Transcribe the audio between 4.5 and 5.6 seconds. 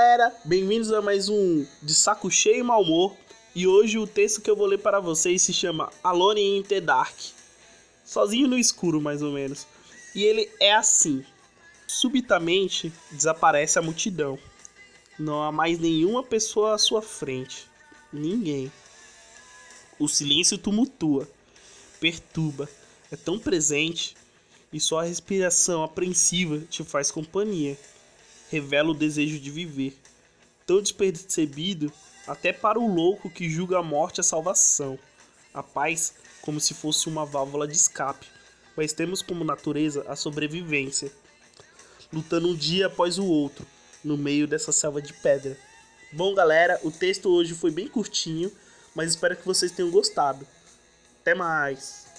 eu vou ler para vocês se